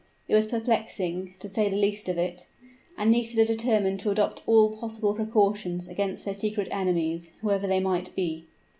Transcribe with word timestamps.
It 0.27 0.33
was 0.33 0.47
perplexing, 0.47 1.35
to 1.37 1.47
say 1.47 1.69
the 1.69 1.75
least 1.75 2.09
of 2.09 2.17
it; 2.17 2.47
and 2.97 3.11
Nisida 3.11 3.45
determined 3.45 3.99
to 3.99 4.09
adopt 4.09 4.41
all 4.47 4.75
possible 4.75 5.13
precautions 5.13 5.87
against 5.87 6.25
her 6.25 6.33
secret 6.33 6.69
enemies, 6.71 7.33
whoever 7.43 7.67
they 7.67 7.79
might 7.81 8.15
be. 8.15 8.47